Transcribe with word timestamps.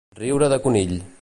Riure 0.19 0.47
de 0.55 0.59
conill. 0.65 0.97